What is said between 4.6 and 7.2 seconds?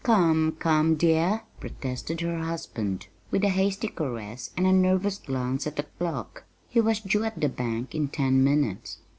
a nervous glance at the clock he was